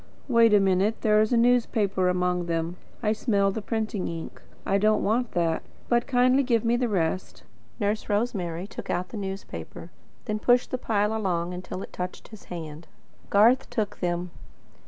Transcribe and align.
"Wait 0.27 0.51
a 0.51 0.59
minute. 0.59 0.95
There 1.01 1.21
is 1.21 1.31
a 1.31 1.37
newspaper 1.37 2.09
among 2.09 2.47
them. 2.47 2.75
I 3.03 3.13
smell 3.13 3.51
the 3.51 3.61
printing 3.61 4.07
ink. 4.07 4.41
I 4.65 4.79
don't 4.79 5.03
want 5.03 5.33
that. 5.33 5.61
But 5.89 6.07
kindly 6.07 6.41
give 6.41 6.65
me 6.65 6.75
the 6.75 6.89
rest." 6.89 7.43
Nurse 7.79 8.09
Rosemary 8.09 8.65
took 8.65 8.89
out 8.89 9.09
the 9.09 9.17
newspaper; 9.17 9.91
then 10.25 10.39
pushed 10.39 10.71
the 10.71 10.79
pile 10.79 11.15
along, 11.15 11.53
until 11.53 11.83
it 11.83 11.93
touched 11.93 12.29
his 12.29 12.45
hand. 12.45 12.87
Garth 13.29 13.69
took 13.69 13.99
them. 13.99 14.31